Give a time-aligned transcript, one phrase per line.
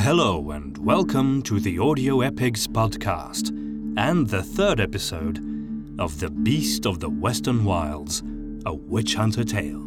[0.00, 3.48] Hello, and welcome to the Audio Epics podcast
[3.98, 5.38] and the third episode
[5.98, 8.22] of The Beast of the Western Wilds
[8.64, 9.84] A Witch Hunter Tale.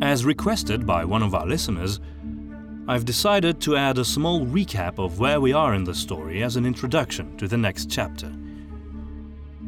[0.00, 2.00] As requested by one of our listeners,
[2.88, 6.56] I've decided to add a small recap of where we are in the story as
[6.56, 8.32] an introduction to the next chapter.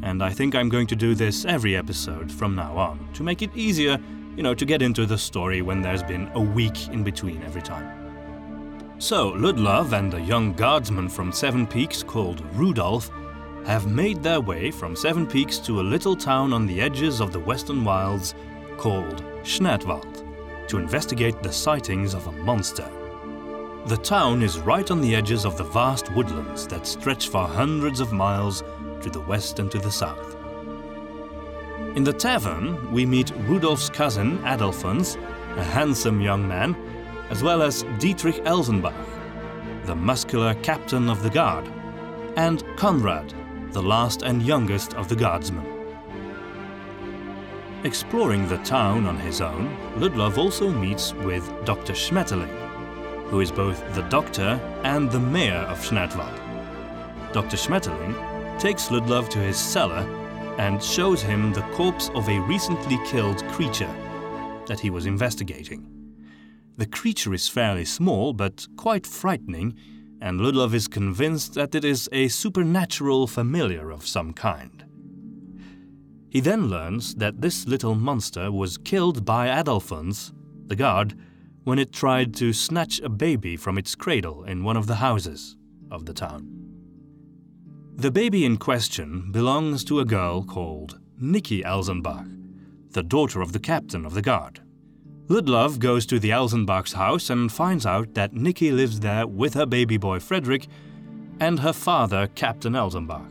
[0.02, 3.42] And I think I'm going to do this every episode from now on to make
[3.42, 3.98] it easier
[4.38, 7.60] you know, to get into the story when there's been a week in between every
[7.60, 8.94] time.
[9.00, 13.10] So, Ludlov and a young guardsman from Seven Peaks called Rudolf
[13.66, 17.32] have made their way from Seven Peaks to a little town on the edges of
[17.32, 18.36] the Western Wilds
[18.76, 20.24] called Schnertwald
[20.68, 22.88] to investigate the sightings of a monster.
[23.86, 27.98] The town is right on the edges of the vast woodlands that stretch for hundreds
[27.98, 28.62] of miles
[29.02, 30.37] to the west and to the south.
[31.98, 35.16] In the tavern, we meet Rudolf's cousin, Adolphus,
[35.56, 36.76] a handsome young man,
[37.28, 38.94] as well as Dietrich Elsenbach,
[39.84, 41.68] the muscular captain of the guard,
[42.36, 43.34] and Konrad,
[43.72, 45.66] the last and youngest of the guardsmen.
[47.82, 51.94] Exploring the town on his own, Ludlov also meets with Dr.
[51.94, 52.54] Schmetterling,
[53.28, 56.38] who is both the doctor and the mayor of Schnertwald.
[57.32, 57.56] Dr.
[57.56, 58.14] Schmetterling
[58.60, 60.06] takes Ludlov to his cellar
[60.58, 63.94] and shows him the corpse of a recently killed creature
[64.66, 65.88] that he was investigating.
[66.76, 69.76] The creature is fairly small, but quite frightening,
[70.20, 74.84] and Ludlov is convinced that it is a supernatural familiar of some kind.
[76.28, 80.32] He then learns that this little monster was killed by Adolphus,
[80.66, 81.14] the guard,
[81.64, 85.56] when it tried to snatch a baby from its cradle in one of the houses
[85.90, 86.67] of the town.
[87.98, 92.30] The baby in question belongs to a girl called Nikki Elsenbach,
[92.92, 94.60] the daughter of the captain of the guard.
[95.26, 99.66] Ludlov goes to the Elsenbach's house and finds out that Nikki lives there with her
[99.66, 100.68] baby boy Frederick
[101.40, 103.28] and her father, Captain Elsenbach.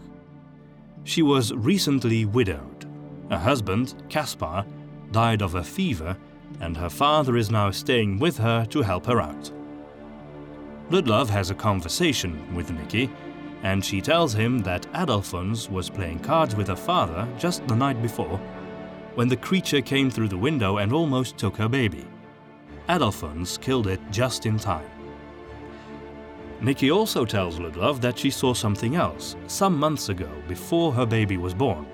[1.06, 2.90] She was recently widowed.
[3.30, 4.66] Her husband, Caspar,
[5.12, 6.18] died of a fever,
[6.60, 9.50] and her father is now staying with her to help her out.
[10.90, 13.10] Ludlov has a conversation with Nikki
[13.68, 18.02] and she tells him that Adolphus was playing cards with her father just the night
[18.02, 18.40] before
[19.16, 22.06] when the creature came through the window and almost took her baby.
[22.88, 24.90] Adolphus killed it just in time.
[26.62, 31.36] Nikki also tells Ludlov that she saw something else some months ago before her baby
[31.36, 31.86] was born.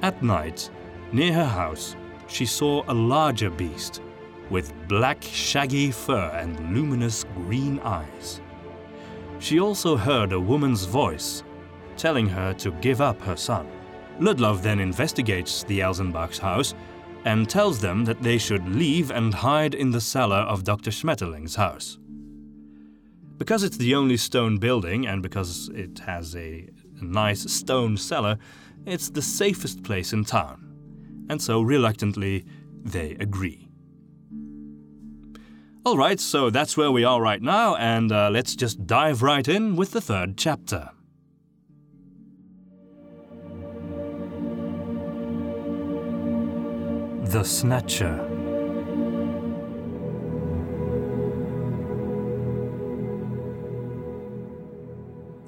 [0.00, 0.70] At night,
[1.12, 1.94] near her house,
[2.26, 4.00] she saw a larger beast
[4.48, 8.40] with black, shaggy fur and luminous green eyes.
[9.44, 11.42] She also heard a woman's voice
[11.98, 13.68] telling her to give up her son.
[14.18, 16.72] Ludlov then investigates the Elsenbach's house
[17.26, 20.90] and tells them that they should leave and hide in the cellar of Dr.
[20.90, 21.98] Schmetterling's house.
[23.36, 26.66] Because it's the only stone building and because it has a,
[27.02, 28.38] a nice stone cellar,
[28.86, 30.74] it's the safest place in town.
[31.28, 32.46] And so, reluctantly,
[32.82, 33.63] they agree.
[35.86, 39.46] All right, so that's where we are right now, and uh, let's just dive right
[39.46, 40.88] in with the third chapter.
[47.24, 48.30] The Snatcher.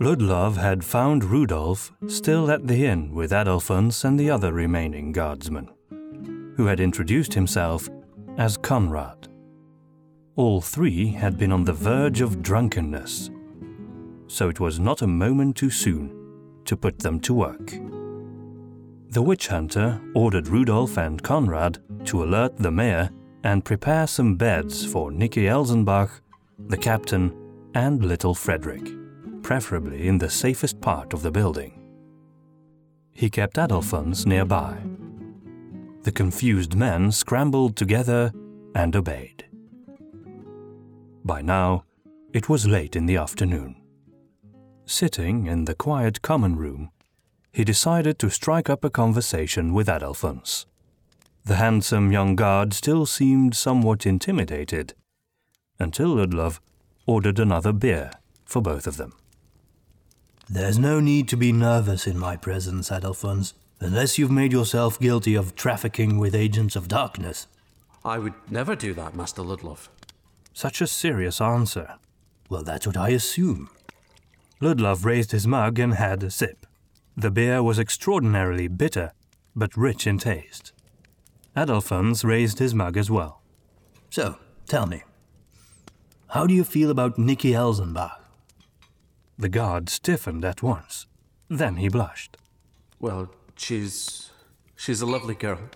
[0.01, 5.71] Ludlov had found Rudolf still at the inn with Adolphus and the other remaining guardsmen,
[6.59, 7.89] who had introduced himself
[8.37, 9.29] as Konrad.
[10.37, 13.31] All three had been on the verge of drunkenness,
[14.27, 16.15] so it was not a moment too soon
[16.67, 17.73] to put them to work.
[19.09, 23.09] The witch hunter ordered Rudolf and Konrad to alert the mayor
[23.45, 26.21] and prepare some beds for Nicky Elsenbach,
[26.69, 27.35] the captain,
[27.75, 28.91] and little Frederick,
[29.43, 31.81] preferably in the safest part of the building.
[33.15, 34.77] He kept Adolphus nearby.
[36.03, 38.33] The confused men scrambled together
[38.75, 39.46] and obeyed.
[41.26, 41.82] By now,
[42.32, 43.75] it was late in the afternoon.
[44.84, 46.93] Sitting in the quiet common room,
[47.52, 50.67] he decided to strike up a conversation with Adolphus.
[51.44, 54.94] The handsome young guard still seemed somewhat intimidated,
[55.81, 56.61] until Ludlov
[57.06, 58.12] ordered another beer
[58.44, 59.12] for both of them.
[60.49, 65.34] There's no need to be nervous in my presence, Adolphus, unless you've made yourself guilty
[65.34, 67.49] of trafficking with agents of darkness.
[68.05, 69.88] I would never do that, Master Ludlov.
[70.56, 71.99] Such a serious answer.
[72.49, 73.69] Well, that's what I assume.
[74.58, 76.67] Ludlov raised his mug and had a sip.
[77.14, 79.12] The beer was extraordinarily bitter,
[79.55, 80.73] but rich in taste.
[81.55, 83.43] Adolphus raised his mug as well.
[84.08, 85.03] So, tell me,
[86.29, 88.19] How do you feel about Nikki Elsenbach?
[89.38, 91.06] The guard stiffened at once.
[91.50, 92.38] Then he blushed.
[92.99, 94.31] Well, she's.
[94.75, 95.69] she's a lovely girl.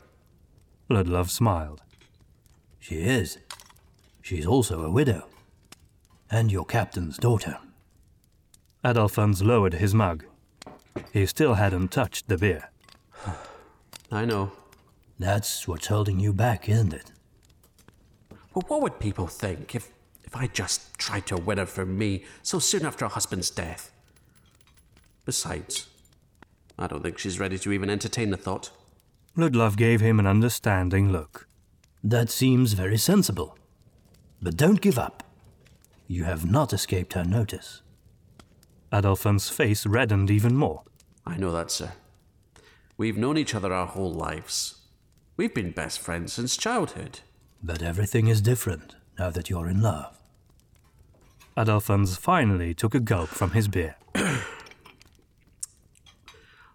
[0.89, 1.83] Ludlov smiled.
[2.79, 3.37] She is.
[4.31, 5.27] She's also a widow.
[6.31, 7.59] And your captain's daughter.
[8.85, 10.25] Adolphus lowered his mug.
[11.13, 12.71] He still hadn't touched the beer.
[14.13, 14.53] I know.
[15.19, 17.11] That's what's holding you back, isn't it?
[18.55, 19.91] But what would people think if,
[20.23, 23.91] if I just tried to win her for me so soon after her husband's death?
[25.25, 25.89] Besides,
[26.79, 28.71] I don't think she's ready to even entertain the thought.
[29.37, 31.49] Ludlov gave him an understanding look.
[32.05, 33.57] That seems very sensible.
[34.43, 35.23] But don't give up.
[36.07, 37.83] You have not escaped her notice.
[38.91, 40.83] Adolphus's face reddened even more.
[41.27, 41.93] I know that, sir.
[42.97, 44.81] We've known each other our whole lives.
[45.37, 47.21] We've been best friends since childhood.
[47.63, 50.17] But everything is different now that you're in love.
[51.57, 53.97] Adolphus finally took a gulp from his beer.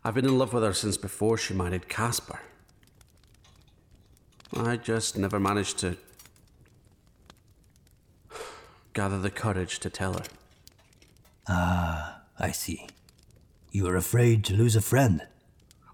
[0.04, 2.40] I've been in love with her since before she married Caspar.
[4.56, 5.98] I just never managed to
[8.95, 10.24] gather the courage to tell her.
[11.47, 12.88] Ah, I see.
[13.71, 15.21] You are afraid to lose a friend.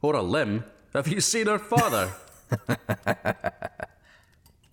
[0.02, 0.64] Or a limb.
[0.94, 2.12] Have you seen her father?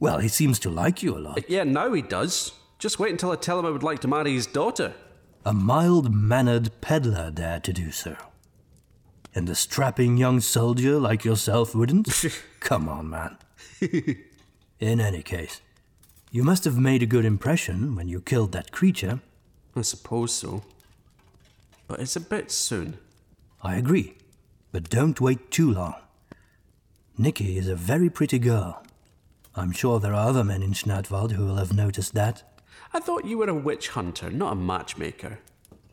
[0.00, 1.50] Well, he seems to like you a lot.
[1.50, 2.52] yeah, now he does.
[2.78, 4.94] Just wait until I tell him I would like to marry his daughter.
[5.44, 8.16] A mild mannered peddler dared to do so.
[9.34, 12.08] And a strapping young soldier like yourself wouldn't?
[12.60, 13.38] Come on, man.
[14.78, 15.60] in any case,
[16.30, 19.20] you must have made a good impression when you killed that creature.
[19.75, 20.62] I suppose so.
[21.86, 22.98] But it's a bit soon.
[23.62, 24.16] I agree,
[24.72, 25.94] but don't wait too long.
[27.16, 28.84] Nikki is a very pretty girl.
[29.54, 32.42] I'm sure there are other men in Schnertwald who will have noticed that.
[32.92, 35.40] I thought you were a witch hunter, not a matchmaker.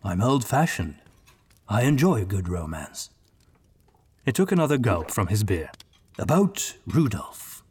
[0.03, 0.95] I'm old fashioned.
[1.67, 3.09] I enjoy a good romance.
[4.23, 5.71] He took another gulp from his beer.
[6.19, 7.63] About Rudolph.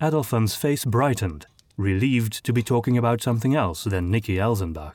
[0.00, 1.46] Adolphus's face brightened,
[1.76, 4.94] relieved to be talking about something else than Nicky Elsenbach.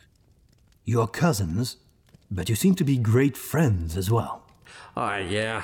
[0.84, 1.78] You're cousins,
[2.30, 4.44] but you seem to be great friends as well.
[4.96, 5.64] Ah, yeah.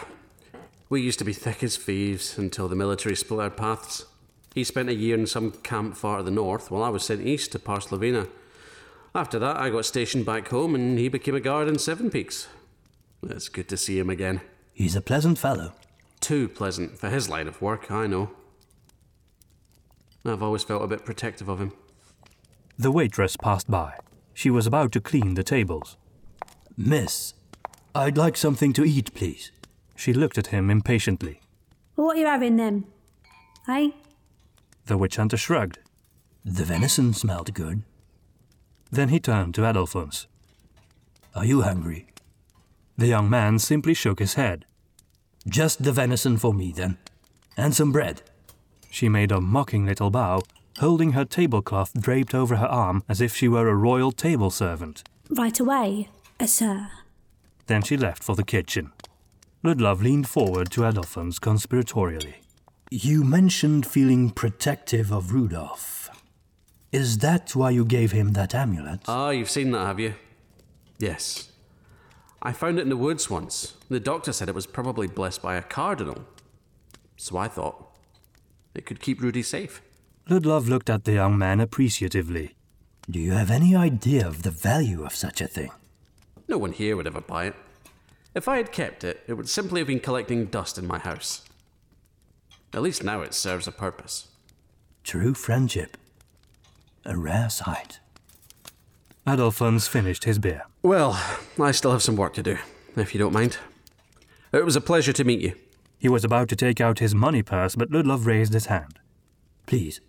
[0.90, 4.06] We used to be thick as thieves until the military split our paths.
[4.54, 7.26] He spent a year in some camp far to the north, while I was sent
[7.26, 8.30] east to Parslovina.
[9.14, 12.48] After that, I got stationed back home, and he became a guard in Seven Peaks.
[13.24, 14.42] It's good to see him again.
[14.74, 15.74] He's a pleasant fellow.
[16.20, 18.32] Too pleasant for his line of work, I know.
[20.26, 21.72] I've always felt a bit protective of him.
[22.78, 23.96] The waitress passed by.
[24.34, 25.98] She was about to clean the tables.
[26.76, 27.34] Miss,
[27.96, 29.52] I'd like something to eat, please.
[29.96, 31.42] She looked at him impatiently.
[31.96, 32.86] What are you having then?
[33.68, 33.90] Eh?
[34.86, 35.80] The witch hunter shrugged.
[36.46, 37.82] The venison smelled good.
[38.92, 40.28] Then he turned to Adolphus.
[41.36, 42.08] Are you hungry?
[42.98, 44.66] The young man simply shook his head.
[45.48, 46.98] Just the venison for me, then.
[47.58, 48.22] And some bread.
[48.98, 50.42] She made a mocking little bow,
[50.80, 55.04] holding her tablecloth draped over her arm as if she were a royal table servant.
[55.30, 56.10] Right away,
[56.40, 56.90] uh, sir.
[57.68, 58.92] Then she left for the kitchen.
[59.64, 62.38] Ludlov leaned forward to Adolphus conspiratorially.
[62.90, 66.10] You mentioned feeling protective of Rudolph.
[66.92, 69.02] Is that why you gave him that amulet?
[69.08, 70.16] Ah, you've seen that, have you?
[70.98, 71.52] Yes.
[72.42, 73.76] I found it in the woods once.
[73.90, 76.26] The doctor said it was probably blessed by a cardinal.
[77.16, 77.87] So I thought
[78.78, 79.82] it could keep Rudy safe.
[80.30, 82.56] Ludlov looked at the young man appreciatively.
[83.10, 85.72] Do you have any idea of the value of such a thing?
[86.48, 87.56] No one here would ever buy it.
[88.36, 91.44] If I had kept it, it would simply have been collecting dust in my house.
[92.74, 94.28] At least now it serves a purpose.
[95.04, 95.98] True friendship.
[97.06, 98.00] A rare sight.
[99.26, 100.64] Adolphus finished his beer.
[100.84, 101.20] Well,
[101.60, 102.58] I still have some work to do,
[102.96, 103.58] if you don't mind.
[104.52, 105.56] It was a pleasure to meet you.
[105.98, 109.00] He was about to take out his money purse, but Ludlov raised his hand.
[109.66, 110.00] Please,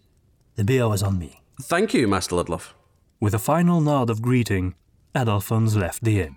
[0.57, 1.43] the beer was on me.
[1.63, 2.75] Thank you, Master Ludlov.
[3.21, 4.75] With a final nod of greeting,
[5.15, 6.37] Adolphus left the inn.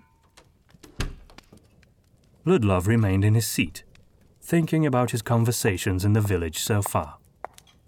[2.44, 3.84] Ludlov remained in his seat,
[4.40, 7.18] thinking about his conversations in the village so far.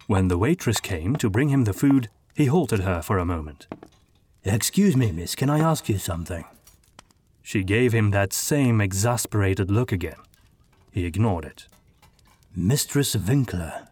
[0.06, 3.66] When the waitress came to bring him the food, he halted her for a moment.
[4.44, 6.44] Excuse me, miss, can I ask you something?
[7.42, 10.18] She gave him that same exasperated look again.
[10.94, 11.66] He ignored it.
[12.54, 13.88] Mistress Winkler.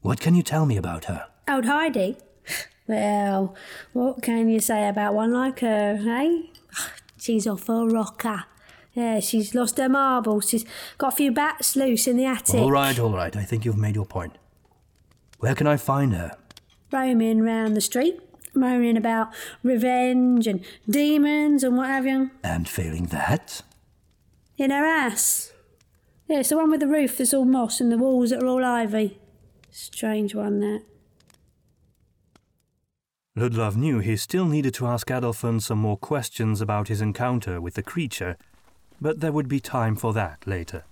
[0.00, 1.26] What can you tell me about her?
[1.46, 2.16] Old Heidi?
[2.86, 3.54] Well,
[3.92, 6.44] what can you say about one like her, eh?
[7.18, 8.44] She's off a rocker.
[8.94, 10.48] Yeah, she's lost her marbles.
[10.48, 10.64] She's
[10.96, 12.54] got a few bats loose in the attic.
[12.58, 13.36] All right, all right.
[13.36, 14.38] I think you've made your point.
[15.40, 16.30] Where can I find her?
[16.90, 18.18] Roaming round the street.
[18.54, 19.28] moaning about
[19.62, 22.30] revenge and demons and what have you.
[22.42, 23.60] And failing that,
[24.56, 25.52] In her ass.
[26.26, 28.46] Yeah, it's the one with the roof that's all moss and the walls that are
[28.46, 29.18] all ivy.
[29.70, 30.82] Strange one, that.
[33.36, 37.74] Ludlov knew he still needed to ask Adolphus some more questions about his encounter with
[37.74, 38.36] the creature,
[39.00, 40.84] but there would be time for that later.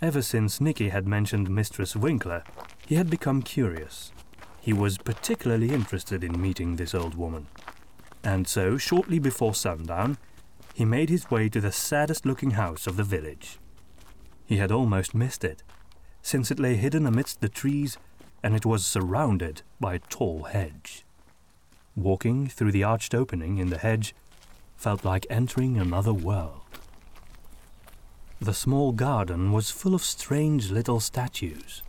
[0.00, 2.44] Ever since Nicky had mentioned Mistress Winkler,
[2.86, 4.12] he had become curious.
[4.60, 7.46] He was particularly interested in meeting this old woman.
[8.22, 10.18] And so, shortly before sundown,
[10.74, 13.58] he made his way to the saddest looking house of the village.
[14.46, 15.62] He had almost missed it,
[16.22, 17.98] since it lay hidden amidst the trees
[18.42, 21.04] and it was surrounded by a tall hedge.
[21.96, 24.14] Walking through the arched opening in the hedge
[24.76, 26.60] felt like entering another world.
[28.40, 31.82] The small garden was full of strange little statues.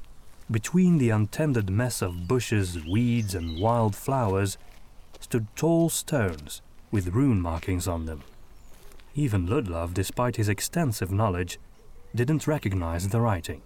[0.50, 4.58] Between the untended mess of bushes, weeds, and wild flowers
[5.20, 8.22] stood tall stones with rune markings on them.
[9.14, 11.60] Even Ludlov, despite his extensive knowledge,
[12.18, 13.62] didn't recognize the writing.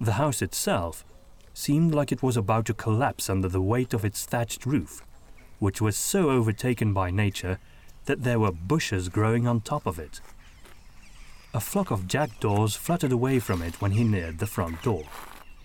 [0.00, 1.04] The house itself
[1.52, 5.02] seemed like it was about to collapse under the weight of its thatched roof,
[5.58, 7.58] which was so overtaken by nature
[8.06, 10.20] that there were bushes growing on top of it.
[11.52, 15.04] A flock of jackdaws fluttered away from it when he neared the front door,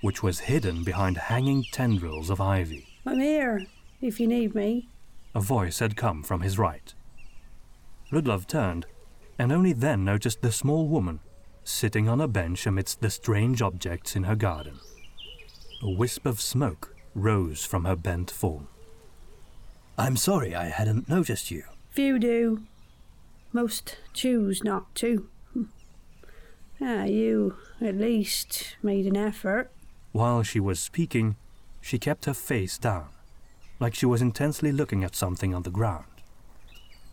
[0.02, 2.88] which was hidden behind hanging tendrils of ivy.
[3.06, 3.68] I'm here,
[4.02, 4.90] if you need me.
[5.36, 6.94] A voice had come from his right.
[8.12, 8.88] Ludlov turned,
[9.38, 11.20] and only then noticed the small woman
[11.66, 14.80] sitting on a bench amidst the strange objects in her garden.
[15.82, 18.68] A wisp of smoke rose from her bent form.
[19.98, 21.64] I'm sorry I hadn't noticed you.
[21.90, 22.62] Few do.
[23.52, 25.28] Most choose not to.
[26.82, 29.72] Ah, you at least made an effort.
[30.12, 31.38] While she was speaking,
[31.80, 33.08] she kept her face down,
[33.80, 36.04] like she was intensely looking at something on the ground.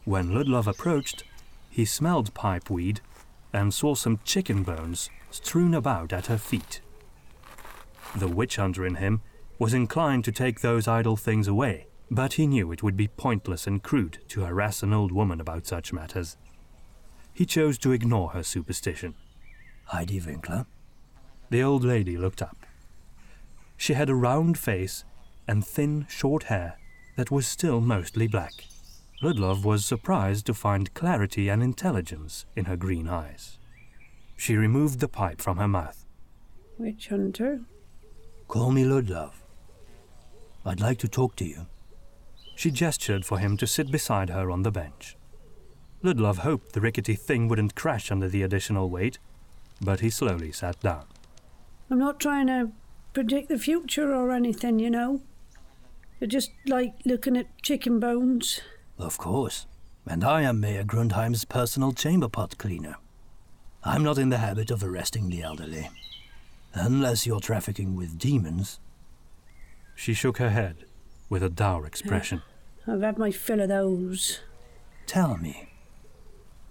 [0.05, 1.23] When Ludlov approached,
[1.71, 2.99] he smelled pipeweed
[3.53, 6.81] and saw some chicken bones strewn about at her feet.
[8.17, 9.23] The witch hunter in him
[9.59, 13.67] was inclined to take those idle things away, but he knew it would be pointless
[13.67, 16.37] and crude to harass an old woman about such matters.
[17.33, 19.15] He chose to ignore her superstition.
[19.87, 20.67] Heidi Winkler.
[21.51, 22.67] The old lady looked up.
[23.77, 25.05] She had a round face
[25.49, 26.79] and thin, short hair
[27.17, 28.53] that was still mostly black.
[29.23, 33.59] Ludlov was surprised to find clarity and intelligence in her green eyes.
[34.37, 36.05] She removed the pipe from her mouth.
[36.77, 37.61] Witch hunter?
[38.49, 39.35] Call me Ludlov.
[40.65, 41.67] I'd like to talk to you.
[42.57, 45.17] She gestured for him to sit beside her on the bench.
[46.03, 49.19] Ludlov hoped the rickety thing wouldn't crash under the additional weight,
[49.81, 51.05] but he slowly sat down.
[51.89, 52.73] I'm not trying to
[53.13, 55.23] predict the future or anything, you know.
[56.21, 58.61] I just like looking at chicken bones.
[59.03, 59.67] Of course.
[60.07, 62.97] And I am Mayor Grundheim's personal chamber pot cleaner.
[63.83, 65.91] I'm not in the habit of arresting the elderly.
[66.73, 68.79] Unless you're trafficking with demons.
[69.97, 70.85] She shook her head
[71.29, 72.43] with a dour expression.
[72.87, 74.41] I've had my fill of those.
[75.07, 75.69] Tell me.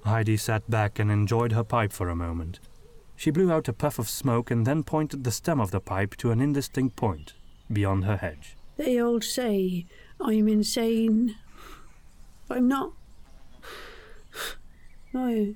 [0.06, 2.60] Heidi sat back and enjoyed her pipe for a moment.
[3.18, 6.16] She blew out a puff of smoke and then pointed the stem of the pipe
[6.18, 7.34] to an indistinct point
[7.72, 8.56] beyond her hedge.
[8.78, 9.86] They all say
[10.20, 11.36] I'm insane.
[12.58, 12.94] I'm not.
[15.14, 15.56] I,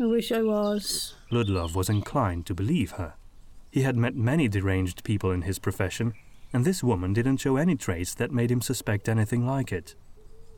[0.00, 1.14] I wish I was.
[1.30, 3.14] Ludlov was inclined to believe her.
[3.70, 6.14] He had met many deranged people in his profession,
[6.52, 9.94] and this woman didn't show any traits that made him suspect anything like it.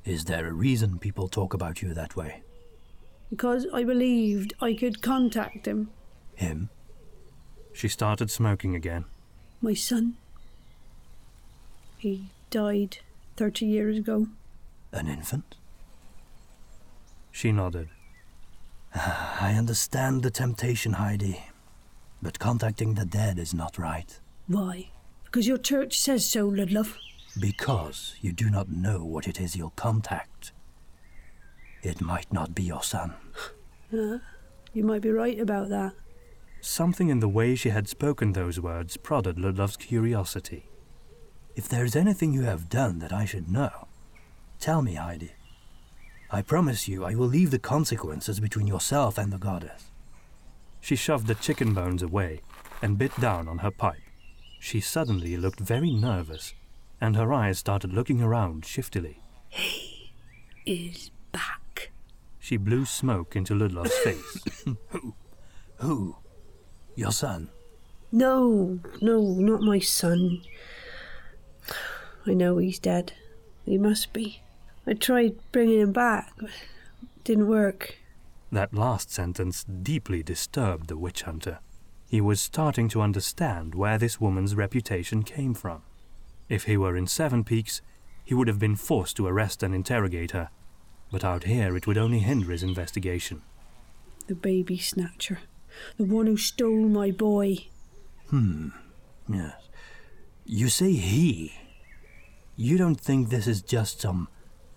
[0.05, 2.43] Is there a reason people talk about you that way?
[3.31, 5.91] Because I believed I could contact him.
[6.35, 6.71] Him?
[7.73, 9.05] She started smoking again.
[9.61, 10.17] My son.
[11.97, 12.99] He died
[13.37, 14.29] 30 years ago.
[14.93, 15.57] An infant?
[17.39, 17.89] She nodded.
[18.97, 21.41] I understand the temptation, Heidi.
[22.21, 24.19] But contacting the dead is not right.
[24.49, 24.91] Why?
[25.23, 26.97] Because your church says so, Ludlov.
[27.39, 30.51] Because you do not know what it is you'll contact.
[31.81, 33.15] It might not be your son.
[33.91, 34.19] Uh,
[34.75, 35.95] you might be right about that.
[36.61, 40.67] Something in the way she had spoken those words prodded Ludlov's curiosity.
[41.57, 43.89] If there's anything you have done that I should know,
[44.61, 45.31] tell me, Heidi.
[46.31, 49.91] I promise you I will leave the consequences between yourself and the goddess.
[50.81, 52.43] She shoved the chicken bones away
[52.83, 54.03] and bit down on her pipe.
[54.61, 56.55] She suddenly looked very nervous,
[57.01, 59.21] and her eyes started looking around shiftily.
[59.49, 60.05] He
[60.67, 61.91] is back.
[62.39, 64.65] She blew smoke into Ludlov's face.
[64.89, 65.15] Who?
[65.77, 66.17] Who?
[66.95, 67.51] Your son?
[68.11, 70.43] No, no, not my son.
[72.27, 73.13] I know he's dead.
[73.65, 74.43] He must be.
[74.89, 77.99] I tried bringing him back, but it didn't work.
[78.51, 81.59] That last sentence deeply disturbed the witch hunter.
[82.09, 85.83] He was starting to understand where this woman's reputation came from.
[86.49, 87.83] If he were in Seven Peaks,
[88.25, 90.49] he would have been forced to arrest and interrogate her,
[91.13, 93.43] but out here it would only hinder his investigation.
[94.27, 95.41] The baby snatcher.
[95.99, 97.67] The one who stole my boy.
[98.31, 98.69] Hmm.
[99.29, 99.69] Yes.
[100.47, 101.53] You say he.
[102.57, 104.29] You don't think this is just some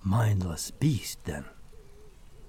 [0.03, 1.45] mindless beast, then?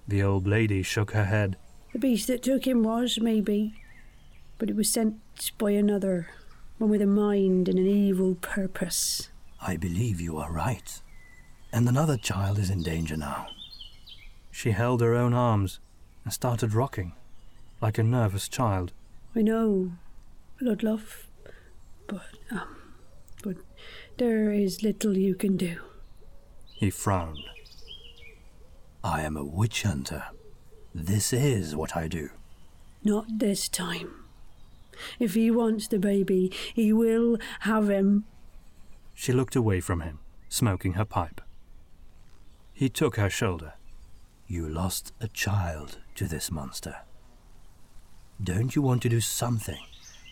[0.09, 1.56] The old lady shook her head.
[1.92, 3.75] The beast that took him was, maybe,
[4.59, 5.16] but it was sent
[5.59, 6.28] by another,
[6.78, 9.28] one with a mind and an evil purpose.
[9.61, 11.00] I believe you are right.
[11.73, 13.47] And another child is in danger now.
[14.50, 15.80] She held her own arms
[16.25, 17.12] and started rocking,
[17.80, 18.92] like a nervous child.
[19.35, 19.92] I know,
[20.61, 21.25] Ludlov,
[22.06, 22.76] but, um,
[23.42, 23.56] but
[24.18, 25.80] there is little you can do.
[26.82, 27.38] He frowned.
[29.04, 30.24] I am a witch hunter.
[30.92, 32.30] This is what I do.
[33.04, 34.24] Not this time.
[35.20, 38.24] If he wants the baby, he will have him.
[39.14, 41.40] She looked away from him, smoking her pipe.
[42.72, 43.74] He took her shoulder.
[44.48, 46.96] You lost a child to this monster.
[48.42, 49.84] Don't you want to do something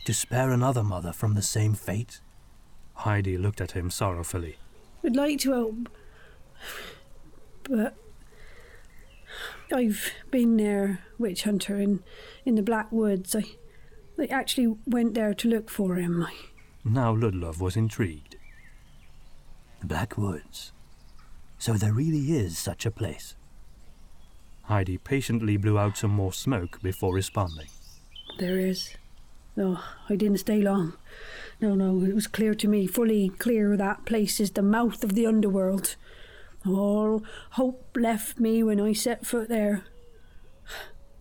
[0.05, 2.21] to spare another mother from the same fate?
[2.95, 4.57] Heidi looked at him sorrowfully.
[5.05, 5.89] I'd like to help,
[7.65, 7.95] but
[9.73, 12.03] I've been there, witch hunter, in
[12.45, 13.35] in the Black Woods.
[13.35, 13.45] I,
[14.19, 16.23] I actually went there to look for him.
[16.25, 16.33] I,
[16.85, 18.37] Now Ludlov was intrigued.
[19.81, 20.73] The Black Woods.
[21.59, 23.35] So there really is such a place.
[24.63, 27.69] Heidi patiently blew out some more smoke before responding.
[28.39, 28.95] there is.
[29.57, 30.95] No, I didn't stay long.
[31.61, 35.15] No, no, it was clear to me, fully clear, that place is the mouth of
[35.15, 35.97] the underworld.
[36.67, 39.85] All hope left me when I set foot there.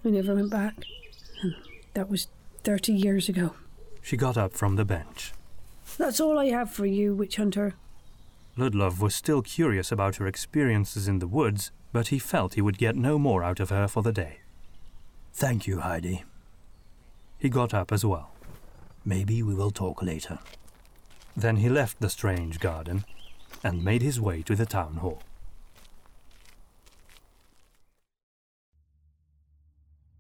[0.04, 0.84] I never went back.
[1.42, 1.56] And
[1.94, 2.28] that was
[2.64, 3.56] thirty years ago.
[4.02, 5.34] She got up from the bench.
[5.98, 7.76] That's all I have for you, witch hunter.
[8.58, 12.78] Ludlov was still curious about her experiences in the woods, but he felt he would
[12.78, 14.40] get no more out of her for the day.
[15.34, 16.24] Thank you, Heidi.
[17.38, 18.32] He got up as well.
[19.06, 20.40] Maybe we will talk later.
[21.38, 23.06] Then he left the strange garden
[23.64, 25.22] and made his way to the town hall.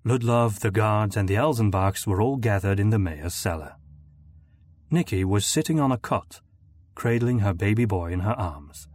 [0.06, 3.76] Ludlov, the guards, and the Elsenbachs were all gathered in the mayor's cellar.
[4.90, 6.42] Nicky was sitting on a cot,
[6.96, 8.88] cradling her baby boy in her arms.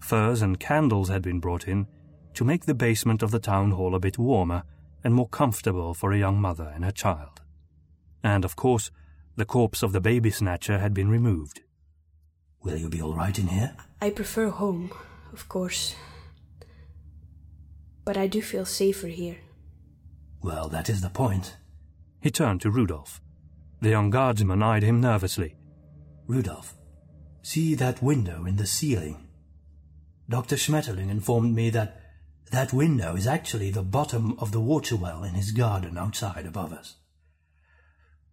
[0.00, 1.86] Furs and candles had been brought in
[2.34, 4.62] to make the basement of the town hall a bit warmer
[5.04, 7.42] and more comfortable for a young mother and her child.
[8.22, 8.90] And, of course,
[9.36, 11.60] the corpse of the baby snatcher had been removed.
[12.62, 13.76] Will you be all right in here?
[14.00, 14.90] I prefer home,
[15.32, 15.94] of course.
[18.04, 19.38] But I do feel safer here.
[20.42, 21.56] Well, that is the point.
[22.20, 23.20] He turned to Rudolph.
[23.80, 25.56] The young guardsman eyed him nervously.
[26.26, 26.74] Rudolph,
[27.42, 29.26] see that window in the ceiling?
[30.28, 30.56] Dr.
[30.56, 32.00] Schmetterling informed me that
[32.52, 36.72] that window is actually the bottom of the water well in his garden outside above
[36.72, 36.96] us.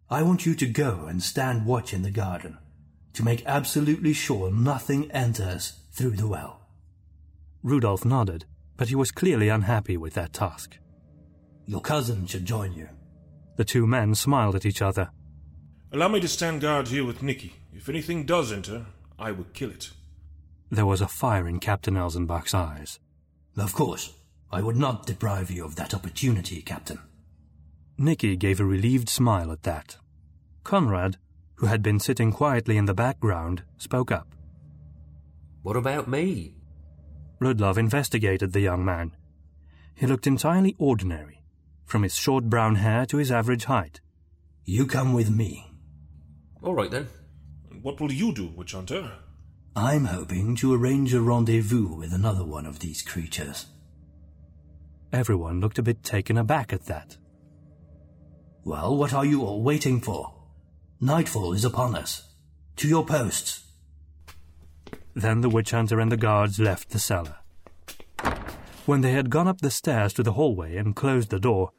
[0.09, 2.57] I want you to go and stand watch in the garden
[3.13, 6.61] to make absolutely sure nothing enters through the well.
[7.63, 8.45] Rudolph nodded,
[8.77, 10.77] but he was clearly unhappy with that task.
[11.67, 12.89] Your cousin should join you.
[13.57, 15.11] The two men smiled at each other.
[15.91, 17.53] Allow me to stand guard here with Nicky.
[17.73, 18.85] If anything does enter,
[19.19, 19.91] I will kill it.
[20.71, 22.99] There was a fire in Captain Elsenbach's eyes.
[23.57, 24.13] Of course,
[24.51, 26.99] I would not deprive you of that opportunity, Captain.
[27.97, 29.97] Nicky gave a relieved smile at that.
[30.63, 31.17] Conrad,
[31.55, 34.35] who had been sitting quietly in the background, spoke up.
[35.63, 36.55] What about me?
[37.41, 39.15] Ludlov investigated the young man.
[39.95, 41.36] He looked entirely ordinary,
[41.87, 44.01] from his short brown hair to his average height.
[44.65, 45.71] You come with me.
[46.61, 47.07] All right then.
[47.81, 49.11] What will you do, Witch Hunter?
[49.75, 53.67] I'm hoping to arrange a rendezvous with another one of these creatures.
[55.13, 57.17] Everyone looked a bit taken aback at that.
[58.65, 60.33] Well, what are you all waiting for?
[60.99, 62.33] Nightfall is upon us.
[62.77, 63.63] To your posts.
[65.15, 67.37] Then the witch hunter and the guards left the cellar.
[68.85, 71.71] When they had gone up the stairs to the hallway and closed the door,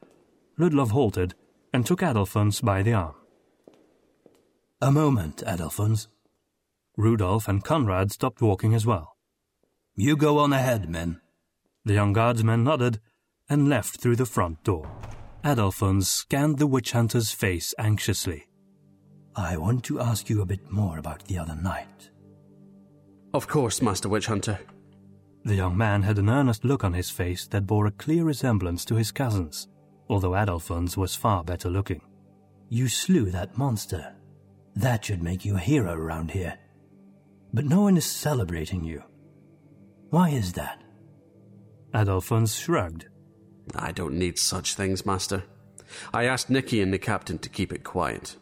[0.59, 1.35] Ludlov halted
[1.73, 3.15] and took Adolphus by the arm.
[4.81, 6.09] A moment, Adolphus.
[6.97, 9.17] Rudolf and Conrad stopped walking as well.
[9.95, 11.21] You go on ahead, men.
[11.85, 13.01] The young guardsmen nodded
[13.49, 14.91] and left through the front door.
[15.45, 18.47] Adolphus scanned the witch hunter's face anxiously.
[19.37, 22.11] I want to ask you a bit more about the other night.
[23.33, 24.59] Of course, Master Witch Hunter.
[25.45, 28.85] The young man had an earnest look on his face that bore a clear resemblance
[28.87, 29.69] to his cousin's,
[30.09, 32.01] although Adolphus was far better looking.
[32.69, 34.15] You slew that monster.
[34.75, 36.59] That should make you a hero around here.
[37.53, 39.03] But no one is celebrating you.
[40.11, 40.83] Why is that?
[41.95, 43.07] Adolphus shrugged.
[43.75, 45.45] I don't need such things, Master.
[46.13, 48.37] I asked Nicky and the captain to keep it quiet.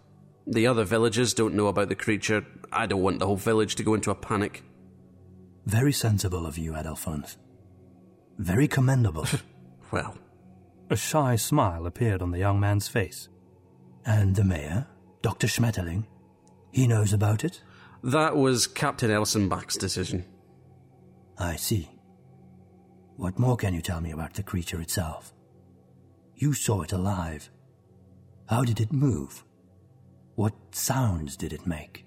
[0.47, 2.45] The other villagers don't know about the creature.
[2.73, 4.63] I don't want the whole village to go into a panic.
[5.65, 7.37] Very sensible of you, Adolphus.
[8.39, 9.27] Very commendable.
[9.93, 10.19] Well,
[10.91, 13.29] A shy smile appeared on the young man's face.
[14.05, 14.87] and the mayor,
[15.23, 15.49] Dr.
[15.49, 16.05] Schmetterling,
[16.71, 17.63] he knows about it?
[18.05, 20.25] that was Captain Elsenbach's decision.
[21.39, 21.91] I see.
[23.17, 25.33] What more can you tell me about the creature itself?
[26.37, 27.51] You saw it alive.
[28.49, 29.43] How did it move?
[30.37, 32.05] What sounds did it make?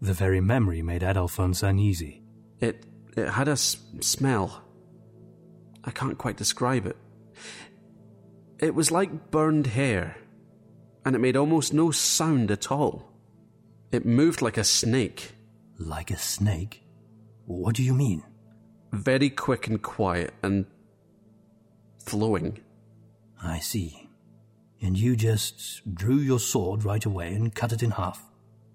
[0.00, 2.22] The very memory made Adolphus uneasy.
[2.60, 4.62] It it had a s- smell.
[5.82, 6.96] I can't quite describe it.
[8.60, 10.16] It was like burned hair,
[11.04, 13.10] and it made almost no sound at all.
[13.90, 15.32] It moved like a snake,
[15.78, 16.82] Like a snake?
[17.46, 18.22] What do you mean?
[18.92, 20.66] very quick and quiet and
[22.04, 22.58] flowing.
[23.40, 24.08] I see.
[24.82, 28.24] And you just drew your sword right away and cut it in half?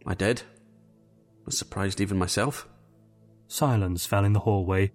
[0.06, 0.42] I did.
[0.42, 2.68] I Was surprised even myself.
[3.48, 4.92] Silence fell in the hallway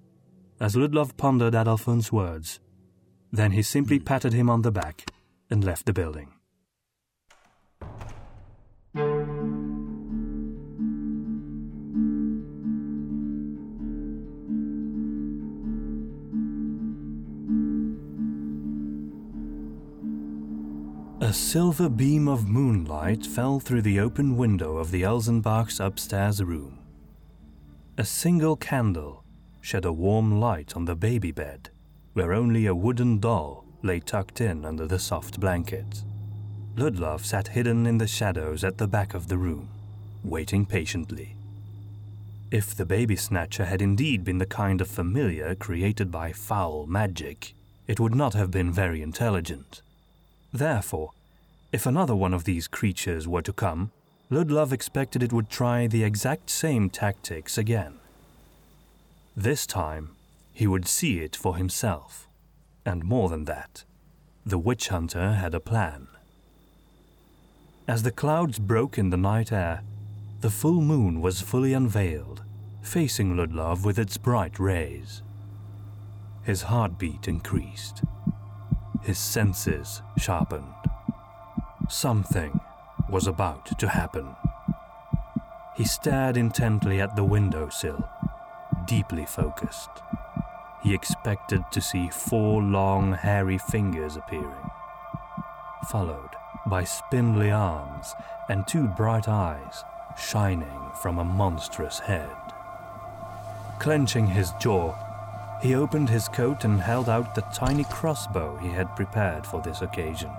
[0.58, 2.60] as Ludlov pondered Adolphus' words.
[3.32, 4.04] Then he simply hmm.
[4.04, 5.10] patted him on the back
[5.48, 6.32] and left the building.
[21.22, 26.80] A silver beam of moonlight fell through the open window of the Elsenbach's upstairs room.
[27.96, 29.22] A single candle
[29.60, 31.70] shed a warm light on the baby bed,
[32.20, 36.04] where only a wooden doll lay tucked in under the soft blankets.
[36.76, 39.70] Ludlov sat hidden in the shadows at the back of the room,
[40.22, 41.34] waiting patiently.
[42.50, 47.54] If the baby snatcher had indeed been the kind of familiar created by foul magic,
[47.86, 49.80] it would not have been very intelligent.
[50.52, 51.12] Therefore,
[51.72, 53.92] if another one of these creatures were to come,
[54.30, 57.94] Ludlov expected it would try the exact same tactics again.
[59.34, 60.10] This time,
[60.60, 62.28] he would see it for himself.
[62.84, 63.84] And more than that,
[64.44, 66.06] the witch hunter had a plan.
[67.88, 69.82] As the clouds broke in the night air,
[70.42, 72.42] the full moon was fully unveiled,
[72.82, 75.22] facing Ludlov with its bright rays.
[76.42, 78.02] His heartbeat increased.
[79.02, 80.74] His senses sharpened.
[81.88, 82.60] Something
[83.08, 84.36] was about to happen.
[85.74, 88.06] He stared intently at the windowsill,
[88.86, 89.88] deeply focused.
[90.82, 94.70] He expected to see four long, hairy fingers appearing,
[95.90, 96.30] followed
[96.66, 98.14] by spindly arms
[98.48, 99.84] and two bright eyes
[100.16, 102.30] shining from a monstrous head.
[103.78, 104.94] Clenching his jaw,
[105.62, 109.82] he opened his coat and held out the tiny crossbow he had prepared for this
[109.82, 110.30] occasion.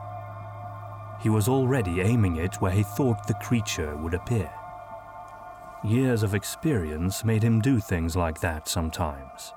[1.21, 4.51] He was already aiming it where he thought the creature would appear.
[5.83, 9.53] Years of experience made him do things like that sometimes.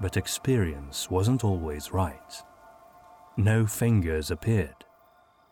[0.00, 2.42] But experience wasn't always right.
[3.36, 4.84] No fingers appeared,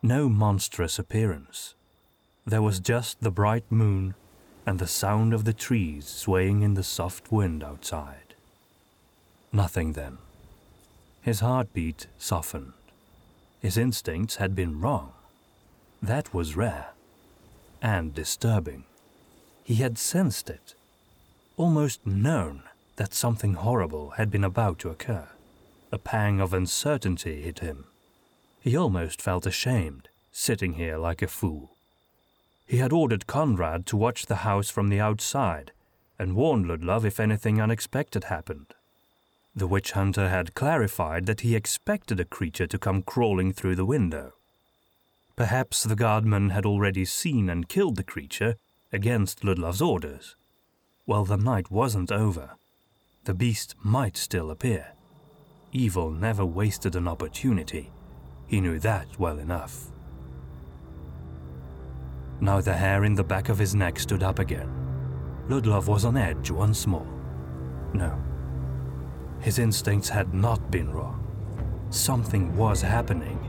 [0.01, 1.75] no monstrous appearance.
[2.45, 4.13] There was just the bright moon
[4.65, 8.35] and the sound of the trees swaying in the soft wind outside.
[9.51, 10.17] Nothing then.
[11.21, 12.73] His heartbeat softened.
[13.61, 15.13] His instincts had been wrong.
[16.01, 16.89] That was rare
[17.81, 18.85] and disturbing.
[19.63, 20.75] He had sensed it,
[21.57, 22.63] almost known
[22.95, 25.27] that something horrible had been about to occur.
[25.91, 27.85] A pang of uncertainty hit him.
[28.61, 31.71] He almost felt ashamed, sitting here like a fool.
[32.65, 35.71] He had ordered Conrad to watch the house from the outside
[36.17, 38.73] and warned Ludlov if anything unexpected happened.
[39.55, 43.85] The witch hunter had clarified that he expected a creature to come crawling through the
[43.85, 44.33] window.
[45.35, 48.55] Perhaps the guardman had already seen and killed the creature
[48.91, 50.35] against Ludlov's orders.
[51.05, 52.51] Well, the night wasn't over.
[53.25, 54.93] The beast might still appear.
[55.71, 57.91] Evil never wasted an opportunity.
[58.45, 59.87] He knew that well enough.
[62.39, 64.69] Now the hair in the back of his neck stood up again.
[65.49, 67.07] Ludlov was on edge once more.
[67.95, 68.15] No,
[69.39, 71.25] his instincts had not been wrong.
[71.89, 73.39] Something was happening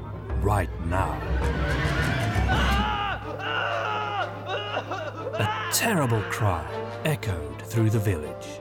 [0.41, 1.13] right now.
[5.35, 6.67] A terrible cry
[7.05, 8.61] echoed through the village.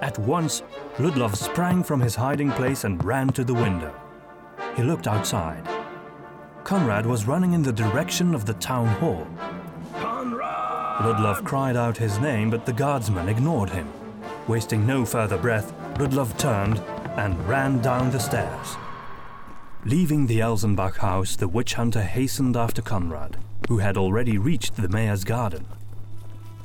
[0.00, 0.62] At once,
[0.98, 3.92] Ludlov sprang from his hiding place and ran to the window.
[4.76, 5.68] He looked outside.
[6.62, 9.26] Conrad was running in the direction of the town hall.
[9.94, 11.04] Conrad!
[11.04, 13.88] Ludlov cried out his name, but the guardsman ignored him.
[14.46, 16.78] Wasting no further breath, Ludlov turned
[17.16, 18.76] and ran down the stairs.
[19.84, 23.36] Leaving the Elsenbach house, the witch hunter hastened after Conrad,
[23.68, 25.66] who had already reached the mayor's garden.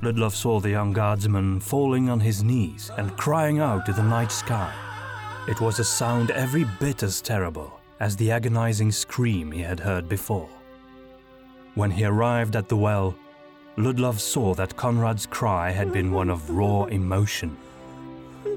[0.03, 4.33] Ludlov saw the young guardsman falling on his knees and crying out to the night
[4.33, 4.73] sky.
[5.47, 10.09] It was a sound every bit as terrible as the agonizing scream he had heard
[10.09, 10.49] before.
[11.75, 13.15] When he arrived at the well,
[13.77, 17.55] Ludlov saw that Conrad's cry had been one of raw emotion.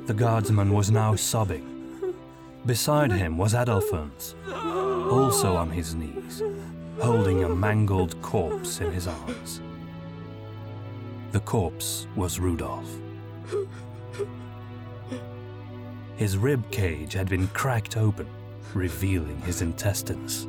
[0.06, 2.14] The guardsman was now sobbing.
[2.66, 6.42] Beside him was Adolphus, also on his knees,
[7.00, 9.60] holding a mangled corpse in his arms.
[11.36, 12.88] The corpse was Rudolph.
[16.16, 18.26] His rib cage had been cracked open,
[18.72, 20.46] revealing his intestines.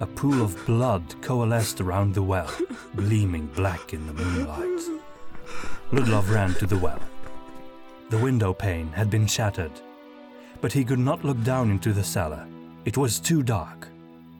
[0.00, 2.52] A pool of blood coalesced around the well,
[2.96, 4.80] gleaming black in the moonlight.
[5.92, 6.98] Ludlov ran to the well.
[8.10, 9.80] The window pane had been shattered,
[10.60, 12.44] but he could not look down into the cellar.
[12.84, 13.86] It was too dark.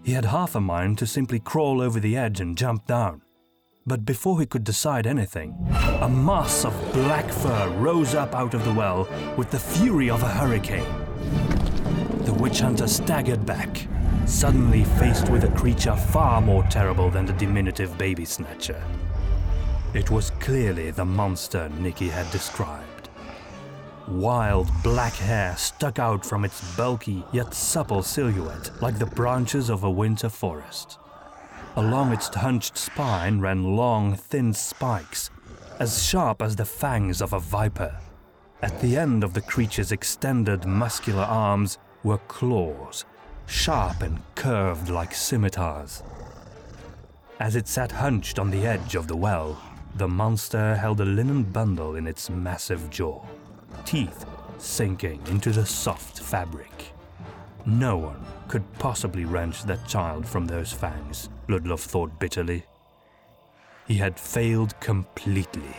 [0.02, 3.22] He had half a mind to simply crawl over the edge and jump down.
[3.84, 5.56] But before he could decide anything,
[6.00, 10.22] a mass of black fur rose up out of the well with the fury of
[10.22, 10.86] a hurricane.
[12.24, 13.88] The witch hunter staggered back,
[14.24, 18.80] suddenly faced with a creature far more terrible than the diminutive baby snatcher.
[19.94, 23.08] It was clearly the monster Nikki had described.
[24.06, 29.82] Wild black hair stuck out from its bulky yet supple silhouette like the branches of
[29.82, 30.98] a winter forest.
[31.74, 35.30] Along its hunched spine ran long, thin spikes,
[35.78, 37.96] as sharp as the fangs of a viper.
[38.60, 43.06] At the end of the creature's extended muscular arms were claws,
[43.46, 46.02] sharp and curved like scimitars.
[47.40, 49.60] As it sat hunched on the edge of the well,
[49.96, 53.24] the monster held a linen bundle in its massive jaw,
[53.86, 54.26] teeth
[54.58, 56.92] sinking into the soft fabric.
[57.64, 62.64] No one could possibly wrench that child from those fangs, Ludlov thought bitterly.
[63.86, 65.76] He had failed completely.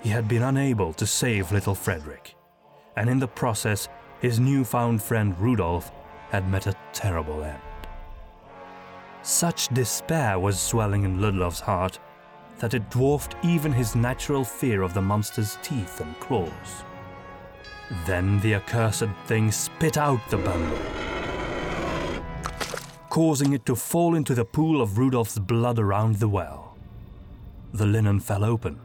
[0.00, 2.36] He had been unable to save little Frederick,
[2.96, 3.88] and in the process,
[4.20, 5.90] his newfound friend Rudolph
[6.30, 7.60] had met a terrible end.
[9.22, 11.98] Such despair was swelling in Ludlov's heart
[12.58, 16.84] that it dwarfed even his natural fear of the monster's teeth and claws.
[18.06, 20.78] Then the accursed thing spit out the bundle,
[23.10, 26.76] causing it to fall into the pool of Rudolph's blood around the well.
[27.74, 28.78] The linen fell open,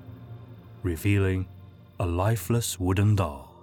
[0.82, 1.48] revealing
[2.00, 3.56] a lifeless wooden doll.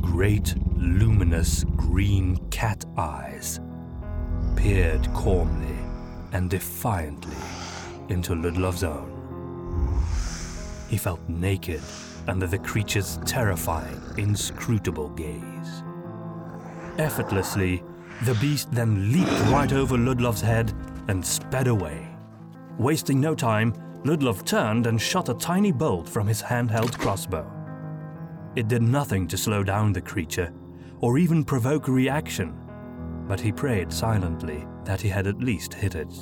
[0.00, 3.60] Great, luminous green cat eyes
[4.54, 5.76] peered calmly
[6.32, 7.36] and defiantly
[8.08, 9.12] into Ludlov's own.
[10.88, 11.82] He felt naked
[12.28, 15.82] under the creature's terrifying, inscrutable gaze.
[16.98, 17.82] Effortlessly,
[18.22, 20.72] the beast then leaped right over Ludlov's head
[21.08, 22.08] and sped away.
[22.78, 23.72] Wasting no time,
[24.04, 27.50] Ludlov turned and shot a tiny bolt from his handheld crossbow.
[28.54, 30.52] It did nothing to slow down the creature
[31.00, 32.54] or even provoke a reaction,
[33.28, 36.12] but he prayed silently that he had at least hit it.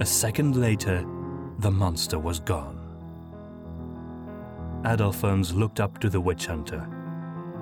[0.00, 1.06] A second later,
[1.60, 2.76] the monster was gone.
[4.84, 6.86] Adolphus looked up to the witch hunter,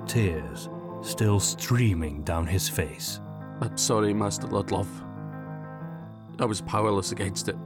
[0.07, 0.69] tears
[1.01, 3.21] still streaming down his face.
[3.61, 4.87] I'm sorry, Master Ludlov.
[6.39, 7.57] I was powerless against it.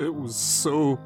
[0.00, 0.98] It was so.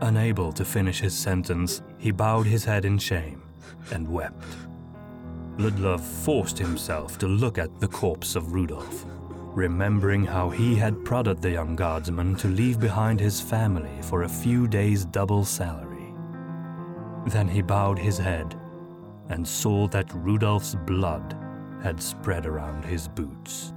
[0.00, 3.42] Unable to finish his sentence, he bowed his head in shame
[3.92, 4.44] and wept.
[5.58, 9.04] Ludlov forced himself to look at the corpse of Rudolph,
[9.54, 14.28] remembering how he had prodded the young guardsman to leave behind his family for a
[14.28, 16.12] few days' double salary.
[17.26, 18.58] Then he bowed his head
[19.28, 21.38] and saw that Rudolph's blood
[21.82, 23.72] had spread around his boots.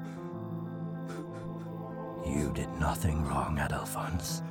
[2.26, 4.42] You did nothing wrong, Adolphus.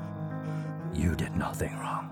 [0.92, 2.10] You did nothing wrong.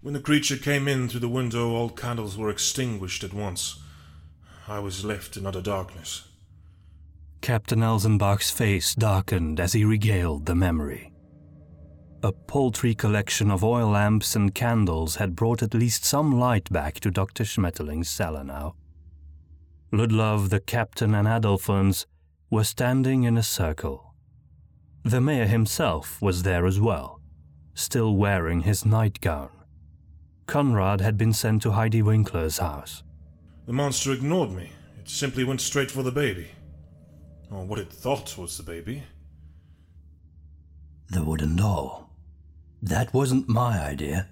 [0.00, 3.80] When the creature came in through the window, all candles were extinguished at once.
[4.68, 6.28] I was left in utter darkness.
[7.40, 11.07] Captain Elsenbach's face darkened as he regaled the memory.
[12.24, 16.98] A paltry collection of oil lamps and candles had brought at least some light back
[17.00, 17.44] to Dr.
[17.44, 18.74] Schmetterling's cellar now.
[19.92, 22.06] Ludlov, the captain, and Adolphus
[22.50, 24.14] were standing in a circle,
[25.04, 27.20] The mayor himself was there as well,
[27.74, 29.50] still wearing his nightgown.
[30.46, 33.04] Conrad had been sent to Heidi Winkler's house.
[33.66, 34.72] The monster ignored me.
[34.98, 36.48] It simply went straight for the baby.
[37.50, 39.04] Or what it thought was the baby.
[41.10, 42.07] The wooden doll.
[42.82, 44.28] That wasn't my idea.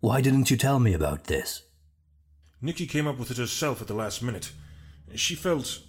[0.00, 1.62] Why didn't you tell me about this?
[2.60, 4.52] Nicky came up with it herself at the last minute.
[5.14, 5.80] She felt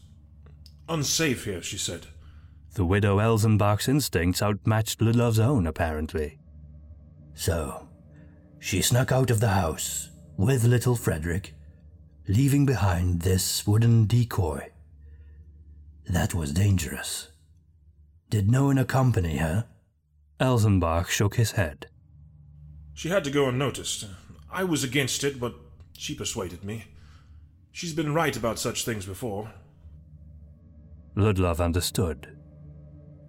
[0.87, 2.07] unsafe here, she said.
[2.75, 6.39] The widow Elsenbach's instincts outmatched Ludlov's own, apparently.
[7.33, 7.87] So,
[8.59, 11.53] she snuck out of the house with little Frederick,
[12.27, 14.71] leaving behind this wooden decoy.
[16.07, 17.29] That was dangerous.
[18.29, 19.65] Did no one accompany her?
[20.39, 21.87] Elsenbach shook his head.
[22.93, 24.05] She had to go unnoticed.
[24.51, 25.55] I was against it, but
[25.97, 26.85] she persuaded me.
[27.71, 29.51] She's been right about such things before.
[31.15, 32.37] Ludlov understood.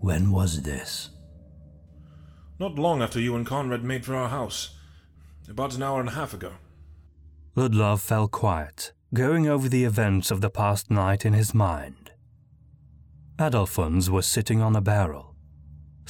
[0.01, 1.11] When was this?
[2.59, 4.77] Not long after you and Conrad made for our house.
[5.49, 6.53] About an hour and a half ago.
[7.57, 12.13] Ludlov fell quiet, going over the events of the past night in his mind.
[13.39, 15.30] Adolphus was sitting on a barrel,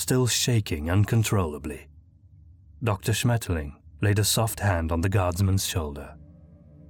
[0.01, 1.87] still shaking uncontrollably.
[2.83, 3.13] Dr.
[3.13, 6.17] Schmetterling laid a soft hand on the guardsman's shoulder.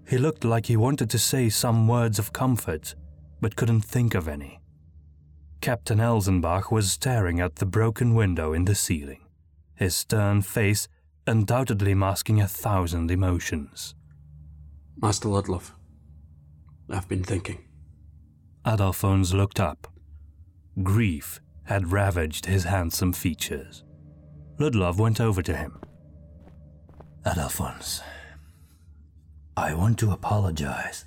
[0.08, 2.94] He looked like he wanted to say some words of comfort,
[3.40, 4.60] but couldn't think of any.
[5.60, 9.26] Captain Elsenbach was staring at the broken window in the ceiling,
[9.74, 10.86] his stern face
[11.26, 13.94] undoubtedly masking a thousand emotions.
[15.02, 15.72] Master Ludlov,
[16.88, 17.64] I've been thinking.
[18.64, 19.88] Adolphus looked up.
[20.82, 23.84] Grief had ravaged his handsome features.
[24.58, 25.80] Ludlov went over to him.
[27.24, 28.02] Adolphus,
[29.56, 31.04] I want to apologize.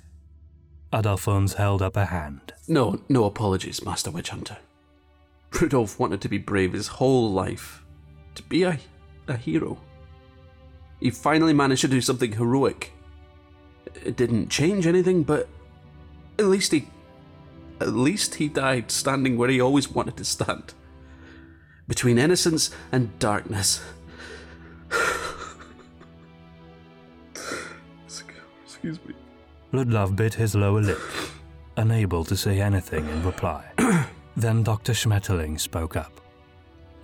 [0.90, 2.54] Adolphus held up a hand.
[2.66, 4.56] No, no apologies, Master Witch Hunter.
[5.60, 7.84] Rudolph wanted to be brave his whole life,
[8.34, 8.78] to be a,
[9.28, 9.78] a hero.
[10.98, 12.90] He finally managed to do something heroic.
[14.02, 15.46] It didn't change anything, but
[16.38, 16.88] at least he.
[17.80, 20.74] At least he died standing where he always wanted to stand.
[21.88, 23.82] Between innocence and darkness.
[28.64, 29.14] Excuse me.
[29.72, 31.00] Ludlov bit his lower lip,
[31.76, 33.64] unable to say anything in reply.
[34.36, 34.92] then Dr.
[34.92, 36.20] Schmetterling spoke up.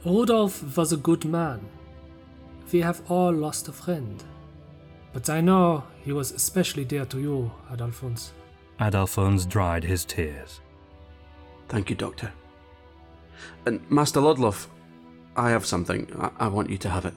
[0.04, 1.61] Rudolf was a good man.
[2.72, 4.22] We have all lost a friend.
[5.12, 8.33] But I know he was especially dear to you, Adolphus.
[8.81, 10.61] Adolphus dried his tears.
[11.69, 12.33] Thank you, Doctor.
[13.66, 14.66] And Master Ludlov,
[15.37, 16.11] I have something.
[16.19, 17.14] I, I want you to have it.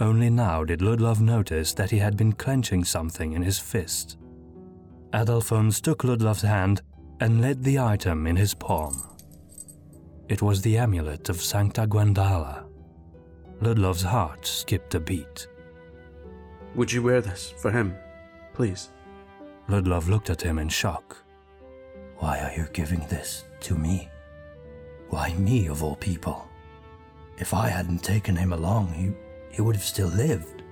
[0.00, 4.16] Only now did Ludlov notice that he had been clenching something in his fist.
[5.12, 6.80] Adolphus took Ludlov's hand
[7.20, 9.16] and laid the item in his palm.
[10.28, 12.64] It was the amulet of Sancta Gwendala.
[13.60, 15.46] Ludlov's heart skipped a beat.
[16.74, 17.94] Would you wear this for him,
[18.54, 18.90] please?
[19.68, 21.16] Ludlov looked at him in shock.
[22.18, 24.08] Why are you giving this to me?
[25.08, 26.48] Why me, of all people?
[27.38, 29.12] If I hadn't taken him along, he,
[29.54, 30.62] he would have still lived.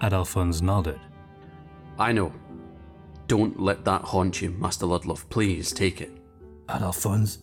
[0.00, 1.00] Adolphus nodded.
[1.98, 2.32] I know.
[3.28, 5.28] Don't let that haunt you, Master Ludlov.
[5.30, 6.12] Please take it.
[6.68, 7.38] Adolphus,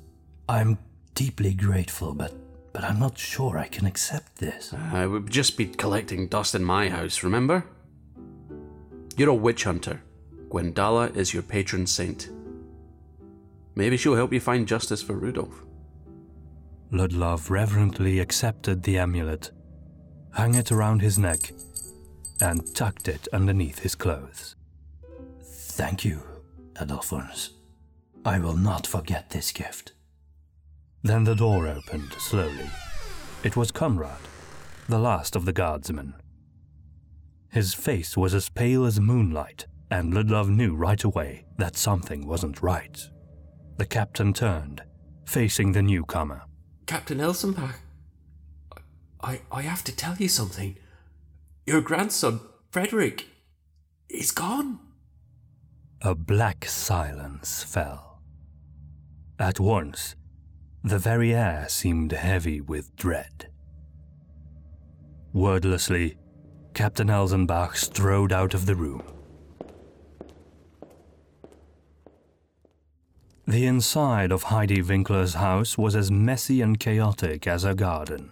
[0.48, 0.78] I'm
[1.16, 2.34] deeply grateful, but
[2.74, 4.74] but I'm not sure I can accept this.
[4.74, 7.66] I would just be collecting dust in my house, remember?
[9.18, 10.02] You're a witch hunter.
[10.52, 12.30] Gwendala is your patron saint.
[13.76, 15.64] Maybe she'll help you find justice for Rudolph.
[16.92, 19.52] Ludlov reverently accepted the amulet,
[20.34, 21.54] hung it around his neck,
[22.42, 24.58] and tucked it underneath his clothes.
[25.42, 26.22] Thank you,
[26.76, 27.52] Adolphus.
[28.26, 29.94] I will not forget this gift.
[31.02, 32.70] Then the door opened slowly.
[33.44, 34.20] It was Conrad,
[34.90, 36.14] the last of the guardsmen.
[37.50, 42.64] His face was as pale as moonlight, and Ludlov knew right away that something wasn't
[42.64, 42.98] right.
[43.78, 44.82] The captain turned,
[45.26, 46.44] facing the newcomer.
[46.88, 47.76] Captain Elsenbach,
[49.22, 50.78] I, I have to tell you something.
[51.66, 52.40] Your grandson,
[52.72, 53.28] Frederick,
[54.10, 54.80] is gone.
[56.02, 58.22] A black silence fell.
[59.38, 60.16] At once,
[60.84, 63.50] the very air seemed heavy with dread.
[65.34, 66.18] Wordlessly,
[66.74, 69.04] Captain Elsenbach strode out of the room.
[73.48, 78.32] The inside of Heidi Winkler's house was as messy and chaotic as her garden.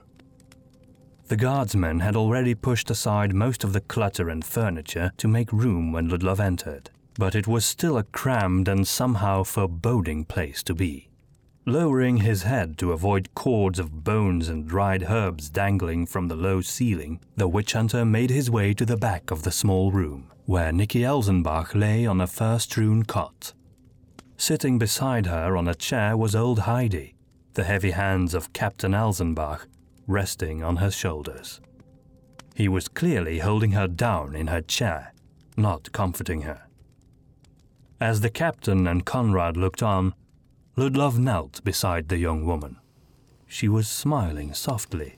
[1.27, 5.91] The guardsmen had already pushed aside most of the clutter and furniture to make room
[5.91, 11.09] when Ludlov entered, but it was still a crammed and somehow foreboding place to be.
[11.65, 16.61] Lowering his head to avoid cords of bones and dried herbs dangling from the low
[16.61, 20.71] ceiling, the witch hunter made his way to the back of the small room, where
[20.71, 23.53] Nicky Elsenbach lay on a fur strewn cot.
[24.39, 27.13] Sitting beside her on a chair was old Heidi,
[27.55, 29.67] the heavy hands of Captain Elsenbach
[30.07, 31.59] resting on her shoulders.
[32.55, 35.13] He was clearly holding her down in her chair,
[35.57, 36.61] not comforting her.
[37.99, 40.13] As the captain and Conrad looked on,
[40.77, 42.77] Ludlov knelt beside the young woman.
[43.45, 45.17] She was smiling softly,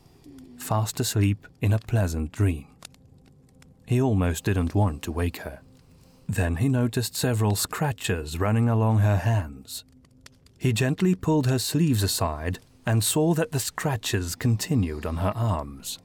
[0.58, 2.66] fast asleep in a pleasant dream.
[3.86, 5.61] He almost didn't want to wake her.
[6.32, 9.84] Then he noticed several scratches running along her hands.
[10.58, 16.00] He gently pulled her sleeves aside and saw that the scratches continued on her arms.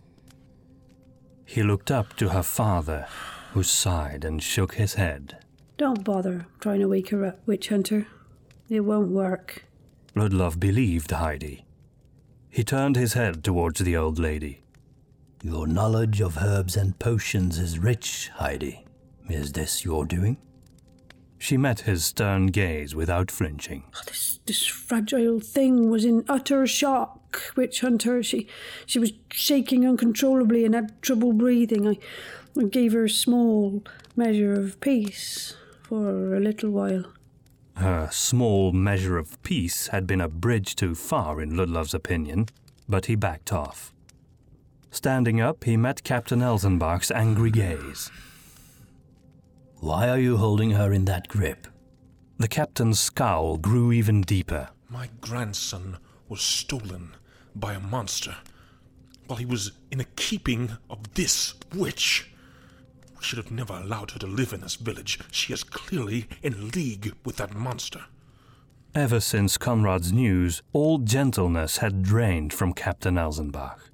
[1.44, 3.06] He looked up to her father,
[3.52, 5.38] who sighed and shook his head.
[5.76, 8.08] Don't bother trying to wake her up, witch hunter.
[8.68, 9.64] It won't work.
[10.16, 11.64] Ludlov believed Heidi.
[12.50, 14.64] He turned his head towards the old lady.
[15.40, 18.85] Your knowledge of herbs and potions is rich, Heidi.
[19.28, 20.36] Is this your doing?
[21.38, 23.84] She met his stern gaze without flinching.
[23.94, 27.52] Oh, this this fragile thing was in utter shock.
[27.56, 28.46] Witch hunter, she
[28.86, 31.86] she was shaking uncontrollably and had trouble breathing.
[31.86, 31.98] I,
[32.58, 33.82] I gave her a small
[34.14, 37.04] measure of peace for a little while.
[37.76, 42.46] Her small measure of peace had been a bridge too far, in Ludlov's opinion,
[42.88, 43.92] but he backed off.
[44.90, 48.10] Standing up, he met Captain Elsenbach's angry gaze.
[49.80, 51.66] Why are you holding her in that grip?
[52.38, 54.70] The captain's scowl grew even deeper.
[54.88, 55.98] My grandson
[56.28, 57.14] was stolen
[57.54, 58.36] by a monster
[59.26, 62.30] while he was in the keeping of this witch.
[63.16, 65.18] We should have never allowed her to live in this village.
[65.30, 68.04] She is clearly in league with that monster.
[68.94, 73.90] Ever since Conrad's news, all gentleness had drained from Captain Elsenbach.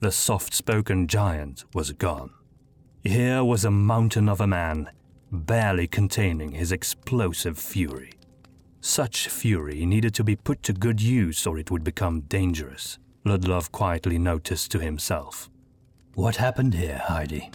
[0.00, 2.30] The soft spoken giant was gone.
[3.02, 4.90] Here was a mountain of a man,
[5.30, 8.12] barely containing his explosive fury.
[8.80, 13.72] Such fury needed to be put to good use or it would become dangerous, Ludlov
[13.72, 15.50] quietly noticed to himself.
[16.14, 17.50] What happened here, Heidi?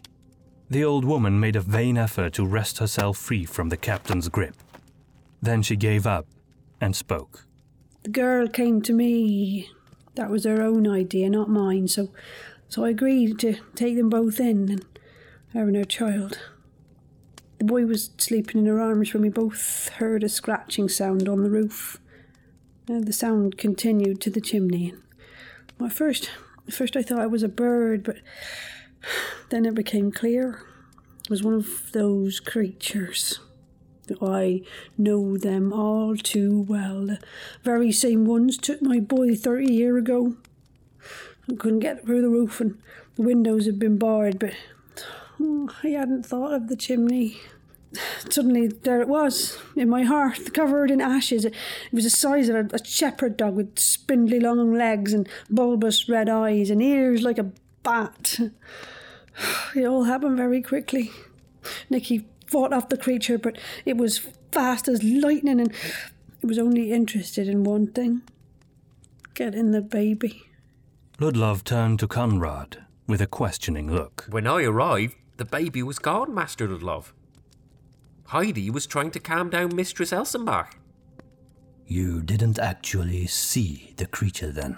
[0.69, 4.55] The old woman made a vain effort to wrest herself free from the captain's grip.
[5.41, 6.27] Then she gave up
[6.79, 7.45] and spoke.
[8.03, 9.69] The girl came to me.
[10.15, 11.87] That was her own idea, not mine.
[11.87, 12.09] So,
[12.67, 14.85] so I agreed to take them both in and
[15.53, 16.39] her and her child.
[17.61, 21.43] The boy was sleeping in her arms when we both heard a scratching sound on
[21.43, 21.99] the roof.
[22.89, 24.95] Uh, the sound continued to the chimney.
[25.77, 26.31] Well, at first,
[26.67, 28.15] at first I thought it was a bird, but
[29.49, 30.63] then it became clear.
[31.23, 33.39] It was one of those creatures.
[34.19, 34.63] I
[34.97, 37.05] know them all too well.
[37.05, 37.19] The
[37.61, 40.35] very same ones took my boy thirty year ago.
[41.47, 42.79] I couldn't get through the roof and
[43.17, 44.53] the windows had been barred, but
[45.43, 47.37] oh, I hadn't thought of the chimney.
[48.29, 51.45] Suddenly, there it was, in my hearth, covered in ashes.
[51.45, 51.53] It
[51.91, 56.29] was the size of a, a shepherd dog with spindly long legs and bulbous red
[56.29, 57.51] eyes and ears like a
[57.83, 58.39] bat.
[59.73, 61.09] It all happened very quickly.
[61.89, 64.19] Nicky fought off the creature, but it was
[64.51, 65.73] fast as lightning and
[66.41, 68.23] it was only interested in one thing
[69.33, 70.43] getting the baby.
[71.19, 74.25] Ludlov turned to Conrad with a questioning look.
[74.29, 77.13] When I arrived, the baby was gone, Master Ludlov.
[78.25, 80.73] Heidi was trying to calm down Mistress Elsenbach.
[81.87, 84.77] You didn't actually see the creature then?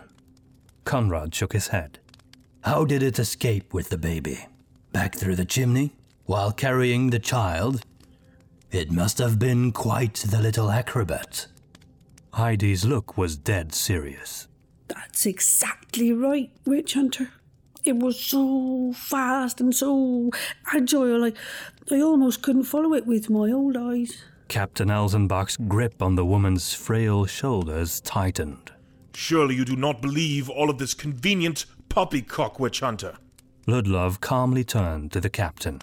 [0.85, 1.99] Conrad shook his head.
[2.61, 4.45] How did it escape with the baby?
[4.93, 5.95] Back through the chimney?
[6.27, 7.81] While carrying the child?
[8.71, 11.47] It must have been quite the little acrobat.
[12.35, 14.47] Heidi's look was dead serious.
[14.87, 17.31] That's exactly right, Witch Hunter.
[17.85, 20.31] It was so fast and so
[20.73, 21.33] agile, I,
[21.91, 24.23] I almost couldn't follow it with my old eyes.
[24.47, 28.71] Captain Elsenbach's grip on the woman's frail shoulders tightened.
[29.13, 33.15] Surely you do not believe all of this convenient poppycock witch hunter.
[33.67, 35.81] Ludlov calmly turned to the captain.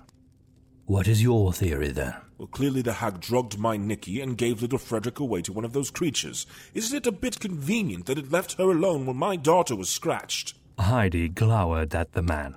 [0.87, 2.15] What is your theory then?
[2.39, 5.75] Well, clearly the hag drugged my Nicky and gave little Frederick away to one of
[5.75, 6.47] those creatures.
[6.73, 10.55] Isn't it a bit convenient that it left her alone when my daughter was scratched?
[10.83, 12.57] Heidi glowered at the man.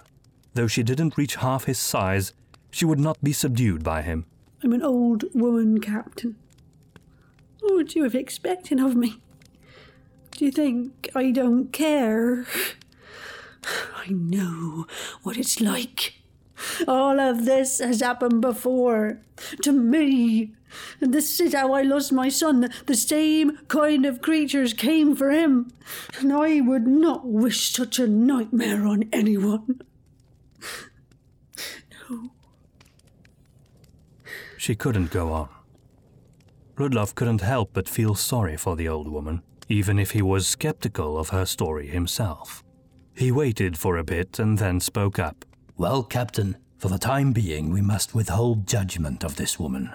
[0.54, 2.34] Though she didn't reach half his size,
[2.72, 4.26] she would not be subdued by him.
[4.64, 6.36] I'm an old woman, Captain.
[7.60, 9.22] What would you have expected of me?
[10.32, 12.46] Do you think I don't care?
[13.96, 14.86] I know
[15.22, 16.16] what it's like.
[16.88, 19.20] All of this has happened before.
[19.62, 20.54] To me.
[21.00, 22.70] And this is how I lost my son.
[22.86, 25.72] The same kind of creatures came for him.
[26.20, 29.82] And I would not wish such a nightmare on anyone.
[32.10, 32.32] No.
[34.58, 35.50] She couldn't go on.
[36.76, 41.18] Rudolph couldn't help but feel sorry for the old woman, even if he was skeptical
[41.18, 42.64] of her story himself.
[43.16, 45.46] He waited for a bit and then spoke up.
[45.78, 49.92] Well, Captain, for the time being, we must withhold judgment of this woman.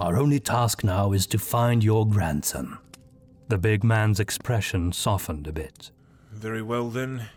[0.00, 2.78] Our only task now is to find your grandson.
[3.48, 5.90] The big man's expression softened a bit.
[6.32, 7.28] Very well then.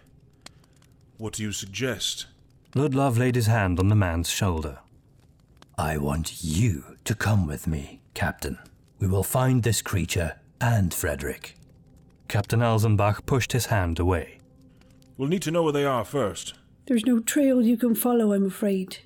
[1.18, 2.28] What do you suggest?
[2.76, 4.80] Ludlov laid his hand on the man's shoulder.
[5.78, 8.59] I want you to come with me, Captain.
[8.99, 11.55] We will find this creature and Frederick.
[12.28, 14.39] Captain Elsenbach pushed his hand away.
[15.18, 16.53] We'll need to know where they are first.
[16.86, 18.99] There's no trail you can follow, I'm afraid.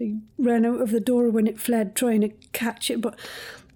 [0.00, 3.18] I ran out of the door when it fled, trying to catch it, but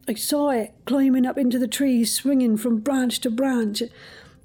[0.08, 3.82] I saw it climbing up into the trees, swinging from branch to branch.
[3.82, 3.92] It,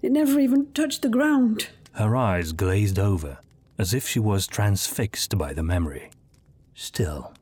[0.02, 1.70] it never even touched the ground.
[1.94, 3.40] Her eyes glazed over,
[3.78, 6.12] as if she was transfixed by the memory.
[6.74, 7.34] Still,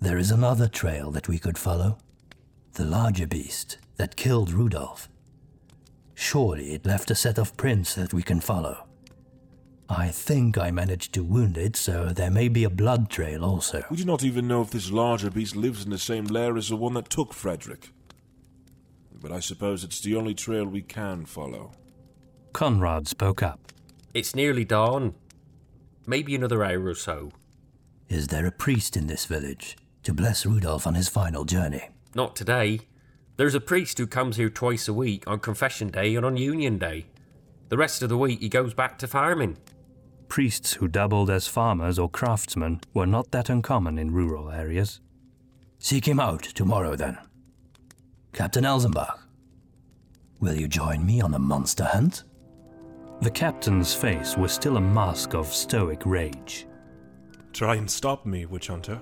[0.00, 1.98] there is another trail that we could follow.
[2.74, 5.08] The larger beast that killed Rudolph.
[6.14, 8.86] Surely it left a set of prints that we can follow.
[9.88, 13.84] I think I managed to wound it, so there may be a blood trail also.
[13.90, 16.68] We do not even know if this larger beast lives in the same lair as
[16.68, 17.90] the one that took Frederick.
[19.20, 21.72] But I suppose it's the only trail we can follow.
[22.52, 23.72] Conrad spoke up.
[24.14, 25.14] It's nearly dawn.
[26.06, 27.30] Maybe another hour or so.
[28.08, 31.88] Is there a priest in this village to bless Rudolph on his final journey?
[32.14, 32.80] Not today.
[33.36, 36.76] There's a priest who comes here twice a week on Confession Day and on Union
[36.78, 37.06] Day.
[37.72, 39.56] The rest of the week he goes back to farming.
[40.28, 45.00] Priests who doubled as farmers or craftsmen were not that uncommon in rural areas.
[45.78, 47.16] Seek him out tomorrow, then.
[48.34, 49.20] Captain Elsenbach,
[50.38, 52.24] will you join me on a monster hunt?
[53.22, 56.66] The captain's face was still a mask of stoic rage.
[57.54, 59.00] Try and stop me, witch hunter.